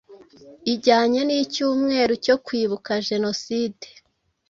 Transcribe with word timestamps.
ijyanye 0.73 1.21
n'icyumweru 1.27 2.13
cyo 2.25 2.35
kwibuka 2.45 2.91
jenoside. 3.07 3.87